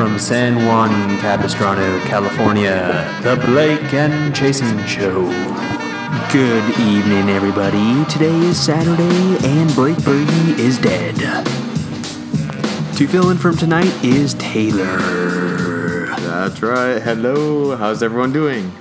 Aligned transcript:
from 0.00 0.18
San 0.18 0.56
Juan 0.64 1.18
Capistrano, 1.18 2.00
California, 2.06 3.06
the 3.22 3.36
Blake 3.44 3.92
and 3.92 4.34
Jason 4.34 4.82
Show. 4.86 5.26
Good 6.32 6.64
evening, 6.80 7.28
everybody. 7.28 8.02
Today 8.06 8.34
is 8.34 8.58
Saturday, 8.58 9.36
and 9.46 9.74
Blake 9.74 10.02
Berge 10.02 10.58
is 10.58 10.78
dead. 10.78 11.16
To 12.96 13.06
fill 13.06 13.28
in 13.28 13.36
from 13.36 13.58
tonight 13.58 13.92
is 14.02 14.32
Taylor. 14.34 14.96
That's 16.16 16.62
right. 16.62 16.98
Hello. 17.02 17.76
How's 17.76 18.02
everyone 18.02 18.32
doing? 18.32 18.72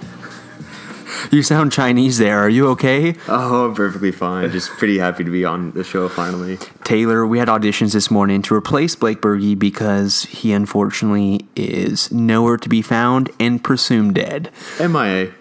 You 1.31 1.43
sound 1.43 1.71
Chinese 1.71 2.17
there. 2.17 2.39
Are 2.39 2.49
you 2.49 2.67
okay? 2.69 3.15
Oh, 3.27 3.67
I'm 3.67 3.75
perfectly 3.75 4.11
fine. 4.11 4.49
Just 4.49 4.71
pretty 4.71 4.97
happy 4.97 5.23
to 5.23 5.29
be 5.29 5.45
on 5.45 5.71
the 5.71 5.83
show 5.83 6.09
finally. 6.09 6.57
Taylor, 6.83 7.27
we 7.27 7.37
had 7.37 7.47
auditions 7.47 7.93
this 7.93 8.09
morning 8.09 8.41
to 8.43 8.55
replace 8.55 8.95
Blake 8.95 9.21
Berge 9.21 9.57
because 9.59 10.23
he 10.23 10.51
unfortunately 10.51 11.45
is 11.55 12.11
nowhere 12.11 12.57
to 12.57 12.67
be 12.67 12.81
found 12.81 13.29
and 13.39 13.63
presumed 13.63 14.15
dead. 14.15 14.49
MIA. 14.79 15.31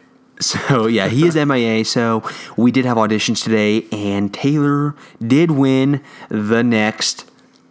So 0.41 0.87
yeah, 0.87 1.09
he 1.09 1.27
is 1.27 1.35
MIA. 1.37 1.85
So 1.87 2.23
we 2.57 2.71
did 2.71 2.85
have 2.85 2.99
auditions 2.99 3.43
today, 3.43 3.87
and 3.91 4.33
Taylor 4.33 4.95
did 5.27 5.53
win 5.53 6.03
the 6.29 6.63
next 6.63 7.28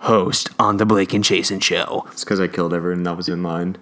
host 0.07 0.49
on 0.57 0.77
the 0.77 0.85
Blake 0.85 1.13
and 1.13 1.23
Jason 1.23 1.59
show. 1.59 2.05
It's 2.11 2.23
because 2.23 2.39
I 2.39 2.47
killed 2.47 2.73
everyone 2.73 3.03
that 3.03 3.17
was 3.17 3.27
in 3.27 3.43
line. 3.43 3.75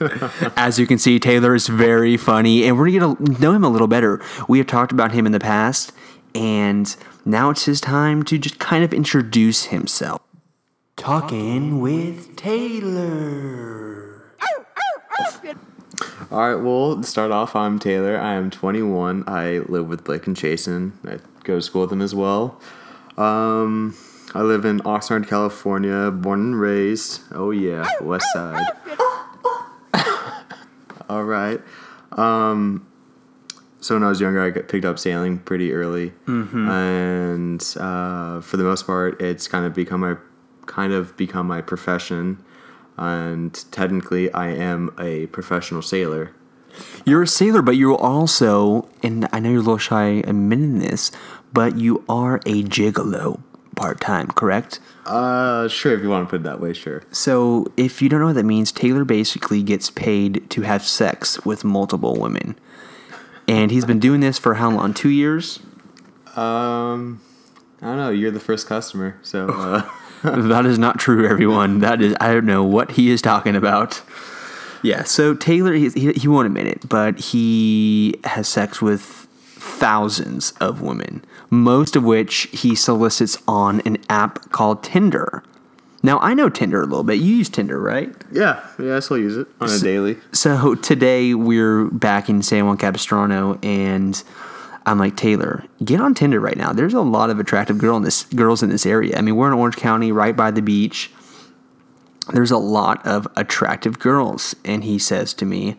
As 0.56 0.78
you 0.78 0.86
can 0.86 0.98
see, 0.98 1.18
Taylor 1.18 1.54
is 1.54 1.68
very 1.68 2.18
funny, 2.18 2.64
and 2.64 2.78
we're 2.78 2.90
gonna 2.90 3.16
get 3.16 3.26
to 3.26 3.40
know 3.40 3.52
him 3.52 3.64
a 3.64 3.70
little 3.70 3.86
better. 3.86 4.20
We 4.46 4.58
have 4.58 4.66
talked 4.66 4.92
about 4.92 5.12
him 5.12 5.24
in 5.24 5.32
the 5.32 5.40
past, 5.40 5.92
and 6.34 6.94
now 7.24 7.48
it's 7.48 7.64
his 7.64 7.80
time 7.80 8.24
to 8.24 8.36
just 8.36 8.58
kind 8.58 8.84
of 8.84 8.92
introduce 8.92 9.66
himself. 9.66 10.20
Talking 10.96 11.80
with 11.80 12.36
Taylor. 12.36 14.34
All 16.30 16.38
right. 16.38 16.62
Well, 16.62 16.96
to 16.96 17.04
start 17.04 17.30
off, 17.30 17.56
I'm 17.56 17.78
Taylor. 17.78 18.18
I 18.18 18.34
am 18.34 18.50
21. 18.50 19.24
I 19.26 19.58
live 19.68 19.88
with 19.88 20.04
Blake 20.04 20.26
and 20.26 20.36
Jason. 20.36 20.92
I 21.06 21.18
go 21.42 21.56
to 21.56 21.62
school 21.62 21.82
with 21.82 21.90
them 21.90 22.02
as 22.02 22.14
well. 22.14 22.60
Um, 23.16 23.96
I 24.32 24.42
live 24.42 24.64
in 24.64 24.80
Oxnard, 24.80 25.28
California. 25.28 26.10
Born 26.10 26.40
and 26.40 26.60
raised. 26.60 27.20
Oh 27.32 27.50
yeah, 27.50 27.86
West 28.00 28.26
Side. 28.32 28.64
All 31.08 31.24
right. 31.24 31.60
Um, 32.12 32.86
so 33.80 33.94
when 33.94 34.02
I 34.02 34.08
was 34.08 34.20
younger, 34.20 34.42
I 34.42 34.50
got 34.50 34.68
picked 34.68 34.84
up 34.84 34.98
sailing 34.98 35.38
pretty 35.38 35.72
early, 35.72 36.12
and 36.26 37.60
uh, 37.78 38.40
for 38.40 38.56
the 38.56 38.64
most 38.64 38.86
part, 38.86 39.20
it's 39.20 39.46
kind 39.46 39.66
of 39.66 39.74
become 39.74 40.00
my 40.00 40.16
kind 40.66 40.92
of 40.92 41.16
become 41.16 41.46
my 41.46 41.60
profession. 41.60 42.42
And 42.96 43.52
technically, 43.72 44.32
I 44.32 44.48
am 44.50 44.94
a 44.98 45.26
professional 45.26 45.82
sailor. 45.82 46.32
You're 47.04 47.22
a 47.22 47.26
sailor, 47.26 47.60
but 47.60 47.76
you're 47.76 47.96
also, 47.96 48.88
and 49.02 49.28
I 49.32 49.40
know 49.40 49.50
you're 49.50 49.58
a 49.58 49.62
little 49.62 49.78
shy 49.78 50.22
admitting 50.24 50.78
this, 50.78 51.10
but 51.52 51.76
you 51.76 52.04
are 52.08 52.36
a 52.46 52.62
gigolo 52.62 53.40
part 53.74 54.00
time, 54.00 54.28
correct? 54.28 54.80
Uh, 55.06 55.68
sure, 55.68 55.94
if 55.94 56.02
you 56.02 56.08
want 56.08 56.26
to 56.26 56.30
put 56.30 56.40
it 56.40 56.44
that 56.44 56.60
way, 56.60 56.72
sure. 56.72 57.02
So, 57.10 57.66
if 57.76 58.00
you 58.00 58.08
don't 58.08 58.20
know 58.20 58.26
what 58.26 58.36
that 58.36 58.44
means, 58.44 58.72
Taylor 58.72 59.04
basically 59.04 59.62
gets 59.62 59.90
paid 59.90 60.48
to 60.50 60.62
have 60.62 60.84
sex 60.86 61.44
with 61.44 61.64
multiple 61.64 62.18
women. 62.18 62.56
And 63.46 63.70
he's 63.70 63.84
been 63.84 64.00
doing 64.00 64.20
this 64.20 64.38
for 64.38 64.54
how 64.54 64.70
long? 64.70 64.94
Two 64.94 65.10
years? 65.10 65.60
Um, 66.34 67.20
I 67.82 67.86
don't 67.86 67.96
know. 67.98 68.10
You're 68.10 68.30
the 68.30 68.40
first 68.40 68.66
customer, 68.66 69.18
so 69.22 69.48
uh, 69.48 69.88
that 70.22 70.64
is 70.64 70.78
not 70.78 70.98
true, 70.98 71.28
everyone. 71.28 71.80
That 71.80 72.00
is, 72.00 72.14
I 72.20 72.32
don't 72.32 72.46
know 72.46 72.64
what 72.64 72.92
he 72.92 73.10
is 73.10 73.20
talking 73.20 73.54
about. 73.54 74.02
Yeah, 74.82 75.04
so 75.04 75.34
Taylor, 75.34 75.72
he, 75.72 75.88
he, 75.90 76.12
he 76.12 76.28
won't 76.28 76.46
admit 76.46 76.66
it, 76.66 76.88
but 76.88 77.18
he 77.18 78.16
has 78.24 78.48
sex 78.48 78.82
with 78.82 79.23
thousands 79.74 80.52
of 80.60 80.80
women, 80.80 81.24
most 81.50 81.96
of 81.96 82.04
which 82.04 82.48
he 82.52 82.74
solicits 82.74 83.36
on 83.48 83.80
an 83.80 83.98
app 84.08 84.50
called 84.50 84.82
Tinder. 84.82 85.42
Now, 86.02 86.18
I 86.18 86.34
know 86.34 86.48
Tinder 86.50 86.82
a 86.82 86.86
little 86.86 87.02
bit. 87.02 87.14
You 87.14 87.36
use 87.36 87.48
Tinder, 87.48 87.80
right? 87.80 88.14
yeah, 88.30 88.64
yeah, 88.78 88.96
I 88.96 89.00
still 89.00 89.18
use 89.18 89.36
it 89.36 89.46
on 89.60 89.70
a 89.70 89.78
daily. 89.78 90.18
So 90.32 90.74
today 90.74 91.32
we're 91.34 91.86
back 91.86 92.28
in 92.28 92.42
San 92.42 92.66
Juan 92.66 92.76
Capistrano, 92.76 93.58
and 93.62 94.22
I'm 94.84 94.98
like 94.98 95.16
Taylor, 95.16 95.64
get 95.82 96.00
on 96.00 96.14
Tinder 96.14 96.40
right 96.40 96.56
now. 96.58 96.72
There's 96.72 96.92
a 96.92 97.00
lot 97.00 97.30
of 97.30 97.38
attractive 97.40 97.78
girl 97.78 97.96
in 97.96 98.02
this 98.02 98.24
girls 98.24 98.62
in 98.62 98.68
this 98.68 98.84
area. 98.84 99.16
I 99.16 99.22
mean, 99.22 99.34
we're 99.34 99.48
in 99.48 99.54
Orange 99.58 99.76
County, 99.76 100.12
right 100.12 100.36
by 100.36 100.50
the 100.50 100.60
beach. 100.62 101.10
There's 102.32 102.50
a 102.50 102.58
lot 102.58 103.04
of 103.06 103.26
attractive 103.36 103.98
girls, 103.98 104.54
and 104.64 104.84
he 104.84 104.98
says 104.98 105.32
to 105.34 105.46
me, 105.46 105.76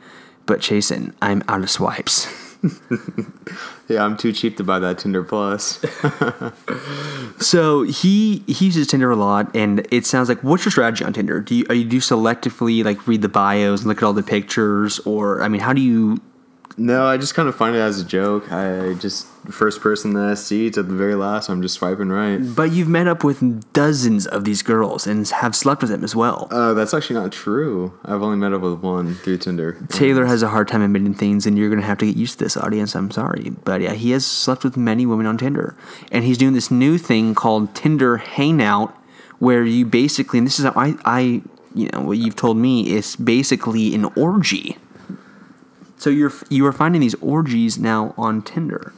"But 0.47 0.59
Jason, 0.59 1.15
I'm 1.21 1.43
out 1.47 1.61
of 1.61 1.69
swipes." 1.69 2.27
Yeah, 3.87 4.03
I'm 4.03 4.17
too 4.17 4.33
cheap 4.33 4.57
to 4.57 4.63
buy 4.63 4.79
that 4.79 4.97
Tinder 4.97 5.23
Plus. 5.23 5.83
So 7.37 7.83
he 7.83 8.43
he 8.47 8.65
uses 8.65 8.87
Tinder 8.87 9.11
a 9.11 9.15
lot, 9.15 9.53
and 9.53 9.85
it 9.91 10.05
sounds 10.05 10.29
like 10.29 10.41
what's 10.41 10.63
your 10.63 10.71
strategy 10.71 11.03
on 11.03 11.11
Tinder? 11.11 11.41
Do 11.41 11.53
you 11.53 11.65
you 11.69 11.83
do 11.83 11.97
selectively 11.97 12.83
like 12.83 13.05
read 13.07 13.21
the 13.21 13.29
bios 13.29 13.81
and 13.81 13.89
look 13.89 13.97
at 13.97 14.03
all 14.03 14.13
the 14.13 14.23
pictures, 14.23 14.99
or 14.99 15.41
I 15.43 15.49
mean, 15.49 15.59
how 15.59 15.73
do 15.73 15.81
you 15.81 16.21
no, 16.77 17.05
I 17.05 17.17
just 17.17 17.35
kind 17.35 17.47
of 17.47 17.55
find 17.55 17.75
it 17.75 17.79
as 17.79 18.01
a 18.01 18.05
joke. 18.05 18.51
I 18.51 18.95
just 18.95 19.27
first 19.51 19.81
person 19.81 20.13
that 20.13 20.25
I 20.25 20.33
see 20.33 20.69
to 20.71 20.83
the 20.83 20.93
very 20.93 21.15
last. 21.15 21.49
I'm 21.49 21.61
just 21.61 21.75
swiping 21.75 22.09
right. 22.09 22.37
But 22.37 22.71
you've 22.71 22.87
met 22.87 23.07
up 23.07 23.23
with 23.23 23.71
dozens 23.73 24.25
of 24.27 24.43
these 24.43 24.61
girls 24.61 25.07
and 25.07 25.27
have 25.27 25.55
slept 25.55 25.81
with 25.81 25.91
them 25.91 26.03
as 26.03 26.15
well. 26.15 26.47
Uh, 26.51 26.73
that's 26.73 26.93
actually 26.93 27.19
not 27.19 27.31
true. 27.31 27.97
I've 28.03 28.21
only 28.21 28.37
met 28.37 28.53
up 28.53 28.61
with 28.61 28.79
one 28.79 29.15
through 29.15 29.37
Tinder. 29.37 29.77
Taylor 29.89 30.25
has 30.25 30.43
a 30.43 30.49
hard 30.49 30.67
time 30.67 30.81
admitting 30.81 31.13
things, 31.13 31.45
and 31.45 31.57
you're 31.57 31.69
going 31.69 31.81
to 31.81 31.85
have 31.85 31.97
to 31.99 32.05
get 32.05 32.17
used 32.17 32.39
to 32.39 32.45
this, 32.45 32.57
audience. 32.57 32.95
I'm 32.95 33.11
sorry. 33.11 33.51
But 33.63 33.81
yeah, 33.81 33.93
he 33.93 34.11
has 34.11 34.25
slept 34.25 34.63
with 34.63 34.75
many 34.75 35.05
women 35.05 35.25
on 35.25 35.37
Tinder. 35.37 35.75
And 36.11 36.23
he's 36.25 36.37
doing 36.37 36.53
this 36.53 36.71
new 36.71 36.97
thing 36.97 37.35
called 37.35 37.73
Tinder 37.75 38.17
Hangout, 38.17 38.95
where 39.39 39.63
you 39.63 39.85
basically, 39.85 40.39
and 40.39 40.47
this 40.47 40.59
is 40.59 40.65
how 40.65 40.73
I, 40.75 40.95
I 41.05 41.41
you 41.73 41.89
know, 41.93 42.01
what 42.01 42.17
you've 42.17 42.35
told 42.35 42.57
me, 42.57 42.89
is 42.89 43.15
basically 43.15 43.93
an 43.95 44.05
orgy. 44.15 44.77
So 45.97 46.09
you're 46.09 46.31
you 46.49 46.65
are 46.65 46.73
finding 46.73 47.01
these 47.01 47.15
orgies 47.15 47.77
now 47.77 48.13
on 48.17 48.41
Tinder. 48.41 48.93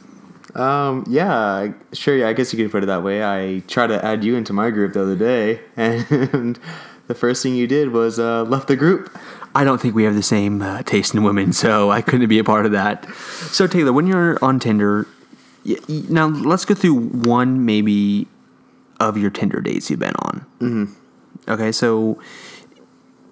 Um, 0.54 1.04
yeah, 1.08 1.72
sure. 1.92 2.16
Yeah, 2.16 2.28
I 2.28 2.32
guess 2.32 2.52
you 2.52 2.62
could 2.62 2.72
put 2.72 2.82
it 2.82 2.86
that 2.86 3.02
way. 3.04 3.22
I 3.22 3.60
tried 3.68 3.88
to 3.88 4.04
add 4.04 4.24
you 4.24 4.34
into 4.34 4.52
my 4.52 4.70
group 4.70 4.94
the 4.94 5.02
other 5.02 5.14
day, 5.16 5.60
and 5.76 6.58
the 7.06 7.14
first 7.14 7.42
thing 7.42 7.54
you 7.54 7.66
did 7.66 7.92
was 7.92 8.18
uh, 8.18 8.42
left 8.44 8.66
the 8.68 8.76
group. 8.76 9.16
I 9.54 9.64
don't 9.64 9.80
think 9.80 9.94
we 9.94 10.04
have 10.04 10.14
the 10.14 10.22
same 10.22 10.60
uh, 10.62 10.82
taste 10.82 11.14
in 11.14 11.22
women, 11.22 11.52
so 11.52 11.90
I 11.98 12.00
couldn't 12.02 12.28
be 12.28 12.38
a 12.38 12.44
part 12.44 12.66
of 12.66 12.72
that. 12.72 13.08
So 13.50 13.66
Taylor, 13.66 13.92
when 13.92 14.06
you're 14.06 14.42
on 14.44 14.58
Tinder, 14.58 15.06
y- 15.64 15.76
y- 15.88 16.02
now 16.08 16.26
let's 16.26 16.64
go 16.64 16.74
through 16.74 16.94
one 17.08 17.64
maybe 17.64 18.26
of 18.98 19.16
your 19.16 19.30
Tinder 19.30 19.60
dates 19.60 19.90
you've 19.90 20.00
been 20.00 20.14
on. 20.20 20.46
Mm-hmm. 20.60 21.50
Okay, 21.50 21.70
so 21.72 22.18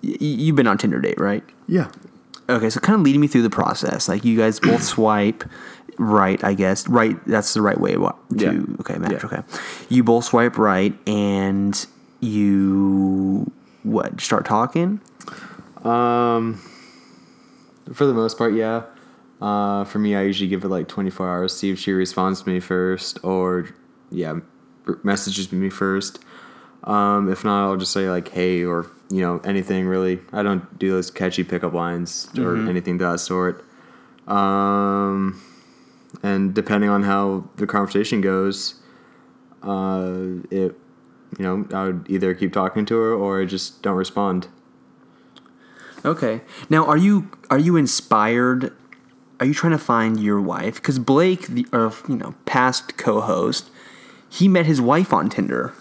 y- 0.02 0.16
you've 0.20 0.56
been 0.56 0.66
on 0.68 0.78
Tinder 0.78 1.00
date, 1.00 1.18
right? 1.18 1.42
Yeah. 1.66 1.90
Okay, 2.48 2.70
so 2.70 2.80
kind 2.80 2.94
of 2.98 3.02
leading 3.04 3.20
me 3.20 3.26
through 3.26 3.42
the 3.42 3.50
process. 3.50 4.08
Like 4.08 4.24
you 4.24 4.36
guys 4.36 4.60
both 4.60 4.82
swipe 4.94 5.44
right, 5.98 6.42
I 6.44 6.54
guess. 6.54 6.88
Right, 6.88 7.16
that's 7.26 7.54
the 7.54 7.62
right 7.62 7.80
way 7.80 7.92
to 7.94 8.14
Yeah. 8.34 8.76
okay 8.80 8.98
match. 8.98 9.12
Yeah. 9.12 9.18
Okay, 9.24 9.42
you 9.88 10.04
both 10.04 10.24
swipe 10.24 10.56
right, 10.58 10.94
and 11.08 11.86
you 12.20 13.50
what 13.82 14.20
start 14.20 14.44
talking. 14.44 15.00
Um, 15.84 16.60
for 17.92 18.06
the 18.06 18.14
most 18.14 18.38
part, 18.38 18.54
yeah. 18.54 18.82
Uh, 19.40 19.84
for 19.84 19.98
me, 19.98 20.16
I 20.16 20.22
usually 20.22 20.48
give 20.48 20.64
it 20.64 20.68
like 20.68 20.88
24 20.88 21.28
hours, 21.28 21.56
see 21.56 21.70
if 21.70 21.78
she 21.78 21.92
responds 21.92 22.42
to 22.42 22.48
me 22.48 22.58
first, 22.58 23.18
or 23.22 23.68
yeah, 24.10 24.34
messages 25.02 25.52
me 25.52 25.68
first. 25.68 26.18
Um, 26.86 27.30
if 27.30 27.44
not, 27.44 27.64
I'll 27.64 27.76
just 27.76 27.92
say 27.92 28.08
like, 28.08 28.28
"Hey," 28.28 28.64
or 28.64 28.86
you 29.10 29.20
know, 29.20 29.40
anything 29.44 29.86
really. 29.86 30.20
I 30.32 30.42
don't 30.42 30.78
do 30.78 30.90
those 30.90 31.10
catchy 31.10 31.44
pickup 31.44 31.72
lines 31.72 32.28
or 32.38 32.56
anything 32.68 32.94
of 32.94 33.00
that 33.00 33.20
sort. 33.20 33.64
Um, 34.26 35.40
and 36.22 36.54
depending 36.54 36.90
on 36.90 37.04
how 37.04 37.48
the 37.56 37.66
conversation 37.66 38.20
goes, 38.20 38.80
uh, 39.62 40.14
it, 40.50 40.76
you 41.38 41.44
know, 41.44 41.66
I 41.72 41.84
would 41.84 42.06
either 42.08 42.34
keep 42.34 42.52
talking 42.52 42.84
to 42.86 42.96
her 42.96 43.14
or 43.14 43.44
just 43.44 43.82
don't 43.82 43.96
respond. 43.96 44.48
Okay. 46.04 46.40
Now, 46.70 46.84
are 46.86 46.96
you 46.96 47.30
are 47.50 47.58
you 47.58 47.76
inspired? 47.76 48.72
Are 49.38 49.46
you 49.46 49.54
trying 49.54 49.72
to 49.72 49.78
find 49.78 50.18
your 50.20 50.40
wife? 50.40 50.76
Because 50.76 50.98
Blake, 50.98 51.48
the 51.48 51.66
uh, 51.72 51.90
you 52.08 52.16
know 52.16 52.34
past 52.44 52.96
co-host, 52.96 53.70
he 54.28 54.48
met 54.48 54.66
his 54.66 54.80
wife 54.80 55.12
on 55.12 55.28
Tinder. 55.28 55.74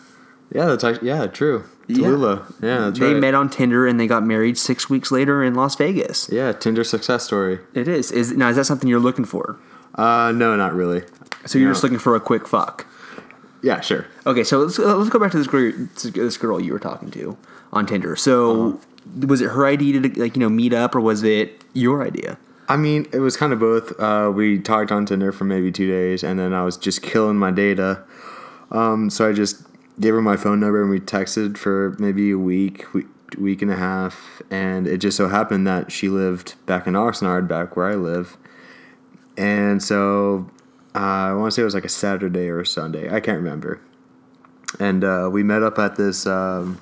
Yeah, 0.55 0.65
that's 0.67 0.83
actually, 0.83 1.09
yeah, 1.09 1.27
true. 1.27 1.63
Tallulah. 1.89 2.45
Yeah, 2.63 2.77
that's 2.85 2.99
they 2.99 3.13
right. 3.13 3.19
met 3.21 3.35
on 3.35 3.49
Tinder 3.49 3.85
and 3.85 3.99
they 3.99 4.07
got 4.07 4.23
married 4.23 4.57
six 4.57 4.89
weeks 4.89 5.11
later 5.11 5.43
in 5.43 5.53
Las 5.53 5.75
Vegas. 5.75 6.29
yeah, 6.31 6.51
Tinder 6.53 6.83
success 6.83 7.23
story. 7.23 7.59
It 7.73 7.87
is. 7.87 8.11
Is 8.11 8.31
now 8.31 8.49
is 8.49 8.55
that 8.55 8.65
something 8.65 8.89
you're 8.89 8.99
looking 8.99 9.25
for? 9.25 9.57
Uh, 9.95 10.31
no, 10.33 10.55
not 10.55 10.73
really. 10.73 11.03
So 11.45 11.59
you're 11.59 11.67
No. 11.67 11.73
just 11.73 11.83
looking 11.83 11.99
for 11.99 12.15
a 12.15 12.19
quick 12.19 12.47
fuck. 12.47 12.85
Yeah, 13.61 13.81
sure. 13.81 14.05
Okay, 14.25 14.43
so 14.43 14.59
let's 14.59 14.79
uh, 14.79 14.95
let's 14.95 15.09
go 15.09 15.19
back 15.19 15.31
to 15.31 15.37
this 15.37 15.47
girl, 15.47 15.71
this 16.03 16.37
girl 16.37 16.59
you 16.59 16.71
were 16.73 16.79
talking 16.79 17.11
to 17.11 17.37
on 17.73 17.85
Tinder. 17.85 18.15
So 18.15 18.79
was 19.27 19.41
it 19.41 19.49
her 19.51 19.65
idea 19.67 19.99
to 19.99 20.19
like 20.21 20.35
you 20.35 20.39
know 20.39 20.49
meet 20.49 20.73
up 20.73 20.95
or 20.95 21.01
was 21.01 21.21
it 21.23 21.63
your 21.73 22.01
idea? 22.03 22.37
I 22.67 22.77
mean, 22.77 23.07
it 23.13 23.19
was 23.19 23.37
kind 23.37 23.53
of 23.53 23.59
both. 23.59 23.93
Uh, 23.99 24.31
we 24.33 24.57
talked 24.59 24.91
on 24.91 25.05
Tinder 25.05 25.31
for 25.31 25.43
maybe 25.43 25.71
two 25.71 25.87
days, 25.87 26.23
and 26.23 26.39
then 26.39 26.53
I 26.53 26.63
was 26.63 26.77
just 26.77 27.01
killing 27.03 27.37
my 27.37 27.51
data. 27.51 28.01
Um, 28.71 29.09
so 29.11 29.29
I 29.29 29.33
just 29.33 29.61
gave 29.99 30.13
her 30.13 30.21
my 30.21 30.37
phone 30.37 30.59
number, 30.59 30.81
and 30.81 30.89
we 30.89 30.99
texted 30.99 31.57
for 31.57 31.95
maybe 31.99 32.31
a 32.31 32.37
week, 32.37 32.93
week, 32.93 33.07
week 33.37 33.61
and 33.61 33.71
a 33.71 33.75
half. 33.75 34.41
And 34.49 34.87
it 34.87 34.97
just 34.97 35.17
so 35.17 35.27
happened 35.27 35.65
that 35.67 35.91
she 35.91 36.09
lived 36.09 36.55
back 36.65 36.87
in 36.87 36.93
Oxnard, 36.93 37.47
back 37.47 37.75
where 37.75 37.87
I 37.87 37.95
live. 37.95 38.37
And 39.37 39.81
so 39.81 40.49
uh, 40.93 40.99
I 40.99 41.33
want 41.33 41.51
to 41.51 41.55
say 41.55 41.61
it 41.61 41.65
was 41.65 41.73
like 41.73 41.85
a 41.85 41.89
Saturday 41.89 42.47
or 42.47 42.61
a 42.61 42.65
Sunday. 42.65 43.13
I 43.13 43.19
can't 43.19 43.37
remember. 43.37 43.81
And 44.79 45.03
uh, 45.03 45.29
we 45.31 45.43
met 45.43 45.63
up 45.63 45.79
at 45.79 45.95
this 45.95 46.25
um, 46.25 46.79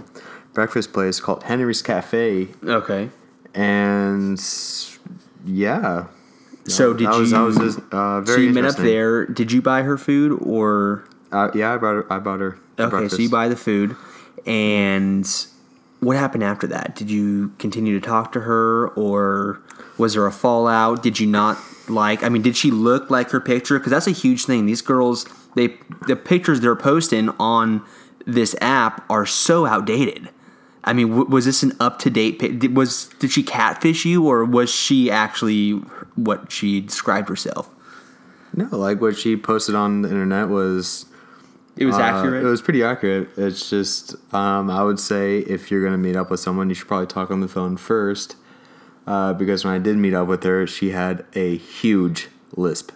breakfast 0.54 0.94
place 0.94 1.20
called 1.20 1.44
Henry's 1.44 1.82
Cafe. 1.82 2.50
Okay. 2.64 3.10
And 3.54 4.40
yeah. 5.46 6.08
So 6.68 6.94
did 6.94 7.08
that 7.08 7.16
was, 7.18 7.32
you? 7.32 7.38
that 7.38 7.44
was 7.44 7.58
just, 7.58 7.80
uh, 7.92 8.22
very 8.22 8.38
so 8.38 8.42
you 8.42 8.54
met 8.54 8.66
up 8.66 8.78
there. 8.78 9.26
Did 9.26 9.52
you 9.52 9.62
buy 9.62 9.82
her 9.84 9.98
food 9.98 10.40
or? 10.42 11.06
Uh, 11.32 11.50
yeah, 11.54 11.74
I 11.74 11.78
brought 11.78 11.96
her. 11.96 12.14
I 12.14 12.20
bought 12.20 12.40
her. 12.40 12.60
Okay, 12.80 12.90
breakfast. 12.90 13.16
so 13.16 13.22
you 13.22 13.30
buy 13.30 13.48
the 13.48 13.56
food, 13.56 13.96
and 14.46 15.28
what 16.00 16.18
happened 16.18 16.44
after 16.44 16.68
that? 16.68 16.96
Did 16.96 17.10
you 17.10 17.54
continue 17.60 18.00
to 18.00 18.06
talk 18.06 18.32
to 18.34 18.42
her, 18.42 18.90
or 18.90 19.62
was 19.98 20.14
there 20.14 20.26
a 20.26 20.32
fallout? 20.32 21.04
Did 21.04 21.20
you 21.20 21.28
not 21.28 21.58
like? 21.88 22.24
I 22.24 22.30
mean, 22.30 22.42
did 22.42 22.58
she 22.58 22.72
look 22.72 23.10
like 23.10 23.30
her 23.32 23.40
picture? 23.40 23.78
Because 23.80 23.92
that's 23.92 24.08
a 24.08 24.12
huge 24.12 24.46
thing. 24.46 24.66
These 24.66 24.82
girls, 24.82 25.26
they 25.56 25.78
the 26.08 26.16
pictures 26.16 26.62
they're 26.62 26.76
posting 26.76 27.30
on 27.40 27.84
this 28.26 28.56
app 28.62 29.06
are 29.10 29.26
so 29.26 29.66
outdated. 29.66 30.30
I 30.84 30.94
mean, 30.94 31.10
w- 31.10 31.30
was 31.30 31.46
this 31.46 31.64
an 31.64 31.74
up 31.80 32.00
to 32.00 32.10
date? 32.10 32.72
Was 32.72 33.08
did 33.20 33.32
she 33.32 33.44
catfish 33.44 34.06
you, 34.06 34.28
or 34.28 34.44
was 34.44 34.70
she 34.74 35.10
actually 35.10 35.72
what 36.16 36.52
she 36.52 36.82
described 36.82 37.30
herself? 37.30 37.70
No, 38.56 38.66
like 38.72 39.02
what 39.02 39.18
she 39.18 39.36
posted 39.36 39.76
on 39.76 40.04
the 40.04 40.10
internet 40.10 40.50
was 40.50 41.06
It 41.76 41.86
was 41.86 41.96
uh, 41.96 42.02
accurate. 42.02 42.44
It 42.44 42.48
was 42.48 42.62
pretty 42.62 42.84
accurate. 42.84 43.30
It's 43.38 43.70
just 43.70 44.16
um, 44.34 44.70
I 44.70 44.84
would 44.84 45.00
say 45.00 45.40
if 45.40 45.72
you're 45.72 45.84
gonna 45.84 45.98
meet 45.98 46.16
up 46.16 46.30
with 46.30 46.40
someone, 46.40 46.70
you 46.70 46.76
should 46.76 46.88
probably 46.88 47.08
talk 47.08 47.32
on 47.32 47.42
the 47.42 47.48
phone 47.48 47.78
first. 47.78 48.36
Uh, 49.06 49.34
because 49.34 49.66
when 49.66 49.74
I 49.74 49.80
did 49.80 49.98
meet 49.98 50.14
up 50.14 50.28
with 50.28 50.44
her, 50.44 50.66
she 50.66 50.92
had 50.92 51.26
a 51.34 51.58
huge 51.58 52.30
lisp, 52.56 52.92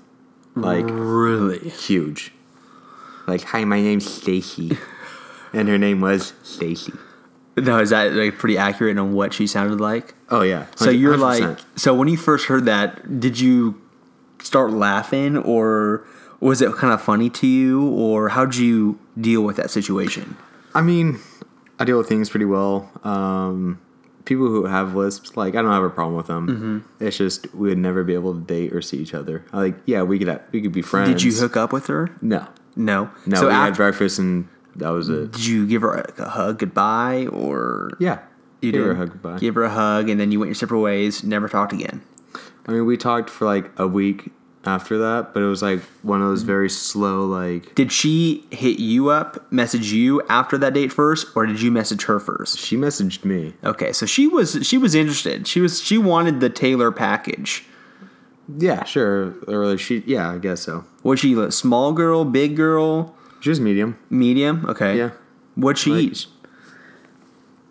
like 0.56 0.86
really. 0.88 1.70
huge. 1.70 2.32
Like, 3.28 3.44
hi, 3.44 3.66
my 3.66 3.82
name's 3.82 4.10
Stacy, 4.10 4.78
and 5.54 5.68
her 5.68 5.78
name 5.78 6.00
was 6.00 6.34
Stacy. 6.44 6.94
No, 7.58 7.80
is 7.80 7.90
that 7.90 8.14
like 8.14 8.38
pretty 8.38 8.58
accurate 8.58 8.98
on 8.98 9.14
what 9.14 9.34
she 9.34 9.48
sounded 9.48 9.82
like? 9.82 10.14
Oh 10.30 10.44
yeah. 10.44 10.68
So 10.76 10.90
you're 10.90 11.18
100%. 11.18 11.20
like, 11.20 11.60
so 11.76 11.94
when 11.94 12.08
you 12.08 12.16
first 12.16 12.46
heard 12.46 12.66
that, 12.66 13.20
did 13.20 13.40
you 13.40 13.82
start 14.42 14.72
laughing, 14.72 15.36
or 15.36 16.06
was 16.40 16.62
it 16.62 16.74
kind 16.76 16.94
of 16.94 17.02
funny 17.02 17.30
to 17.32 17.48
you, 17.48 17.90
or 17.90 18.30
how'd 18.30 18.56
you 18.56 19.00
deal 19.20 19.42
with 19.44 19.56
that 19.58 19.70
situation? 19.72 20.38
I 20.76 20.82
mean, 20.82 21.20
I 21.80 21.86
deal 21.86 21.98
with 21.98 22.08
things 22.08 22.30
pretty 22.30 22.46
well. 22.46 22.90
Um, 23.04 23.80
people 24.26 24.48
who 24.48 24.66
have 24.66 24.94
lisps, 24.96 25.36
like 25.38 25.56
I 25.56 25.62
don't 25.62 25.72
have 25.72 25.84
a 25.84 25.90
problem 25.90 26.16
with 26.16 26.28
them. 26.28 26.48
Mm-hmm. 26.48 27.04
It's 27.06 27.18
just 27.18 27.54
we 27.56 27.70
would 27.70 27.78
never 27.78 28.04
be 28.04 28.14
able 28.14 28.34
to 28.34 28.42
date 28.42 28.74
or 28.74 28.82
see 28.82 28.98
each 28.98 29.14
other. 29.14 29.44
Like, 29.54 29.76
yeah, 29.86 30.04
we 30.04 30.20
could 30.20 30.28
have, 30.28 30.42
we 30.52 30.62
could 30.62 30.72
be 30.74 30.82
friends. 30.82 31.10
Did 31.10 31.24
you 31.24 31.32
hook 31.34 31.58
up 31.58 31.72
with 31.74 31.88
her? 31.88 32.10
No, 32.22 32.48
No. 32.76 33.10
no. 33.26 33.38
So 33.40 33.48
we 33.48 33.54
had 33.54 33.76
breakfast 33.76 34.20
and 34.20 34.48
that 34.76 34.90
was 34.90 35.10
it. 35.10 35.32
did 35.32 35.46
you 35.46 35.66
give 35.66 35.82
her 35.82 35.96
like, 35.96 36.20
a 36.20 36.30
hug 36.30 36.60
goodbye, 36.60 37.26
or 37.28 37.92
Yeah, 38.00 38.20
you 38.62 38.72
Gave 38.72 38.82
did 38.82 38.86
her 38.88 38.92
a 38.92 38.96
hug 38.96 39.12
goodbye. 39.14 39.40
Give 39.40 39.56
her 39.56 39.64
a 39.64 39.70
hug, 39.72 40.08
and 40.10 40.20
then 40.20 40.32
you 40.32 40.40
went 40.40 40.50
your 40.50 40.56
separate 40.56 40.82
ways. 40.82 41.24
Never 41.24 41.50
talked 41.50 41.74
again. 41.74 42.04
I 42.68 42.74
mean, 42.74 42.86
we 42.86 42.98
talked 42.98 43.30
for 43.32 43.46
like 43.46 43.72
a 43.80 43.88
week 43.88 44.32
after 44.68 44.98
that, 45.00 45.34
but 45.34 45.42
it 45.42 45.48
was 45.48 45.62
like 45.62 45.82
one 46.04 46.22
of 46.22 46.28
those 46.28 46.42
Mm-hmm. 46.42 46.48
very 46.48 46.70
slow, 46.70 47.26
like 47.26 47.74
Did 47.76 47.92
she 47.92 48.46
hit 48.52 48.80
you 48.80 49.10
up, 49.10 49.52
message 49.52 49.92
you 49.92 50.22
after 50.30 50.58
that 50.60 50.74
date 50.74 50.92
first, 50.94 51.28
or 51.36 51.46
did 51.46 51.62
you 51.62 51.72
message 51.72 52.04
her 52.04 52.20
first? 52.20 52.60
she 52.60 52.76
messaged 52.78 53.24
me. 53.26 53.54
Okay, 53.64 53.92
so 53.94 54.06
she 54.06 54.28
was 54.28 54.60
she 54.62 54.78
was 54.78 54.94
interested. 54.94 55.48
She 55.48 55.60
was 55.62 55.82
she 55.82 55.98
wanted 55.98 56.40
the 56.42 56.50
Taylor 56.50 56.92
package. 56.92 57.64
Yeah, 58.58 58.84
sure. 58.86 59.34
Or 59.48 59.66
like 59.68 59.80
she, 59.80 60.04
yeah, 60.06 60.32
I 60.32 60.38
guess 60.38 60.62
so. 60.62 60.86
Was 61.04 61.20
she 61.20 61.34
a 61.34 61.52
small 61.52 61.92
girl, 61.94 62.24
big 62.26 62.56
girl, 62.56 63.14
She 63.42 63.50
was 63.50 63.60
medium. 63.60 63.98
medium? 64.10 64.66
Okay. 64.70 64.98
Yeah. 64.98 65.12
What'd 65.56 65.78
she 65.80 65.92
Like- 65.92 66.04
eat? 66.04 66.26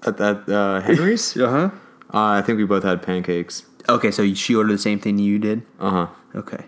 At 0.06 0.18
that 0.18 0.48
uh, 0.48 0.80
Henry's, 0.82 1.36
uh, 1.36 1.44
Uh 1.46 1.50
huh. 1.50 1.70
I 2.10 2.42
think 2.42 2.58
we 2.58 2.64
both 2.64 2.84
had 2.84 3.02
pancakes. 3.02 3.64
Okay, 3.88 4.10
so 4.10 4.22
she 4.34 4.54
ordered 4.54 4.72
the 4.74 4.78
same 4.78 4.98
thing 5.00 5.18
you 5.18 5.38
did. 5.38 5.62
Uh 5.80 5.90
huh. 5.90 6.06
Okay. 6.34 6.64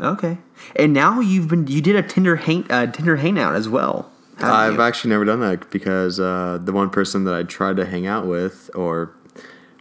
Okay. 0.00 0.38
And 0.76 0.92
now 0.92 1.20
you've 1.20 1.48
been 1.48 1.66
you 1.66 1.80
did 1.80 1.96
a 1.96 2.02
Tinder 2.02 2.36
hang 2.36 2.70
uh, 2.70 2.86
Tinder 2.86 3.16
hangout 3.16 3.54
as 3.54 3.68
well. 3.68 4.10
I've 4.38 4.74
you? 4.74 4.82
actually 4.82 5.10
never 5.10 5.24
done 5.24 5.38
that 5.40 5.70
because 5.70 6.18
uh, 6.18 6.58
the 6.60 6.72
one 6.72 6.90
person 6.90 7.22
that 7.24 7.34
I 7.34 7.44
tried 7.44 7.76
to 7.76 7.86
hang 7.86 8.06
out 8.06 8.26
with, 8.26 8.68
or 8.74 9.14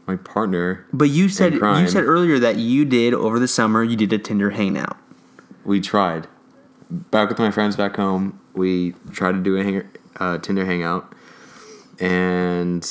my 0.05 0.15
partner, 0.15 0.85
But 0.93 1.09
you 1.09 1.27
said 1.29 1.53
you 1.53 1.87
said 1.87 2.03
earlier 2.03 2.37
that 2.37 2.57
you 2.57 2.85
did 2.85 3.13
over 3.15 3.39
the 3.39 3.47
summer 3.47 3.83
you 3.83 3.95
did 3.95 4.13
a 4.13 4.17
Tinder 4.19 4.51
hangout. 4.51 4.97
we 5.65 5.81
tried. 5.81 6.27
Back 6.91 7.29
with 7.29 7.39
my 7.39 7.49
friends 7.49 7.75
back 7.75 7.95
home, 7.95 8.39
we 8.53 8.93
tried 9.11 9.31
to 9.31 9.39
do 9.41 9.57
a 9.57 9.63
hang- 9.63 9.89
uh, 10.19 10.37
Tinder 10.37 10.65
hangout, 10.65 11.11
and 11.99 12.87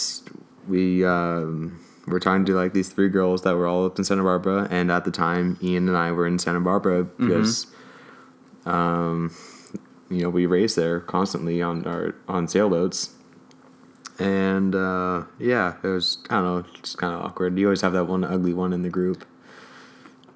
we 0.67 1.05
um, 1.05 1.79
were 2.07 2.21
trying 2.21 2.45
to 2.45 2.53
do 2.53 2.57
like 2.57 2.73
these 2.73 2.89
three 2.89 3.09
girls 3.09 3.43
that 3.43 3.57
were 3.57 3.67
all 3.67 3.87
up 3.87 3.99
in 3.99 4.05
Santa 4.05 4.23
Barbara, 4.23 4.69
and 4.71 4.91
at 4.91 5.05
the 5.05 5.11
time, 5.11 5.59
Ian 5.63 5.89
and 5.89 5.97
I 5.97 6.13
were 6.13 6.27
in 6.27 6.39
Santa 6.39 6.61
Barbara 6.61 7.05
because, 7.05 7.67
um, 8.67 9.35
you 10.11 10.23
know, 10.23 10.31
we 10.31 10.47
raced 10.47 10.77
there 10.77 11.01
constantly 11.01 11.63
on 11.63 11.87
our 11.87 12.15
on 12.29 12.49
sailboats. 12.49 13.11
And 14.19 14.75
uh, 14.75 15.25
yeah, 15.39 15.77
it 15.83 15.87
was 15.87 16.19
I 16.29 16.37
don't 16.37 16.45
know, 16.45 16.65
just 16.81 16.99
kind 16.99 17.15
of 17.15 17.23
awkward. 17.23 17.59
You 17.59 17.67
always 17.67 17.81
have 17.81 17.93
that 17.95 18.05
one 18.05 18.25
ugly 18.25 18.53
one 18.53 18.73
in 18.73 18.83
the 18.83 18.91
group. 18.91 19.25